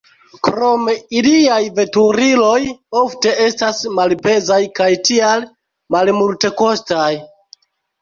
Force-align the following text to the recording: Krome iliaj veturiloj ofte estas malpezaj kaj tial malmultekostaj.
Krome 0.45 0.95
iliaj 1.19 1.59
veturiloj 1.81 2.57
ofte 3.03 3.35
estas 3.45 3.85
malpezaj 4.01 4.61
kaj 4.83 4.91
tial 5.13 5.49
malmultekostaj. 5.97 7.11